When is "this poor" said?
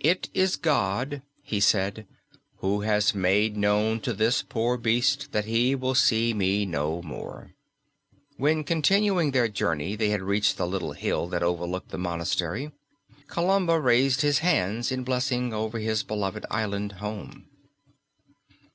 4.12-4.76